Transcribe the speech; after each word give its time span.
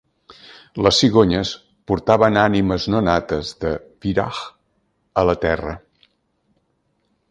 Les 0.87 1.01
cigonyes 1.03 1.51
portaven 1.91 2.41
ànimes 2.45 2.89
no-nates 2.95 3.53
de 3.67 3.77
Vyraj 4.07 4.43
a 5.23 5.31
la 5.33 5.41
Terra. 5.49 5.81